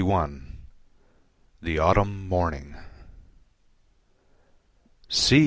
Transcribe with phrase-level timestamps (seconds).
[1.63, 2.73] The Autumn Morning
[5.09, 5.39] See!